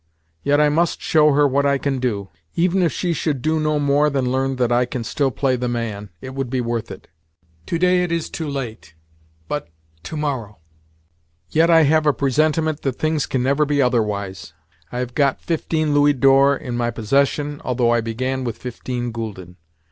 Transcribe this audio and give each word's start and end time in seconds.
Yet 0.41 0.59
I 0.59 0.69
must 0.69 0.99
show 0.99 1.33
her 1.33 1.47
what 1.47 1.63
I 1.63 1.77
can 1.77 1.99
do. 1.99 2.29
Even 2.55 2.81
if 2.81 2.91
she 2.91 3.13
should 3.13 3.39
do 3.43 3.59
no 3.59 3.77
more 3.77 4.09
than 4.09 4.31
learn 4.31 4.55
that 4.55 4.71
I 4.71 4.85
can 4.85 5.03
still 5.03 5.29
play 5.29 5.55
the 5.55 5.67
man, 5.67 6.09
it 6.21 6.33
would 6.33 6.49
be 6.49 6.59
worth 6.59 6.89
it. 6.89 7.07
Today 7.67 8.01
it 8.03 8.11
is 8.11 8.27
too 8.27 8.47
late, 8.49 8.95
but 9.47 9.67
tomorrow. 10.01 10.57
Yet 11.51 11.69
I 11.69 11.83
have 11.83 12.07
a 12.07 12.13
presentiment 12.13 12.81
that 12.81 12.93
things 12.97 13.27
can 13.27 13.43
never 13.43 13.63
be 13.63 13.79
otherwise. 13.79 14.53
I 14.91 14.97
have 14.97 15.13
got 15.13 15.39
fifteen 15.39 15.93
louis 15.93 16.13
d'or 16.13 16.57
in 16.57 16.75
my 16.75 16.89
possession, 16.89 17.61
although 17.63 17.91
I 17.91 18.01
began 18.01 18.43
with 18.43 18.57
fifteen 18.57 19.13
gülden. 19.13 19.57